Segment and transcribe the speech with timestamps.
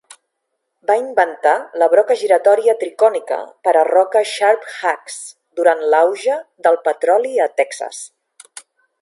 [0.89, 1.51] Va inventar
[1.81, 5.21] la broca giratòria tricònica per a roca "Sharp-Hughes"
[5.61, 8.03] durant l'auge del petroli a Texas.